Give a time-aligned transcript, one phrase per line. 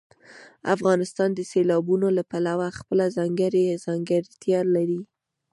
[0.75, 5.01] افغانستان د سیلابونو له پلوه خپله ځانګړې ځانګړتیا لري.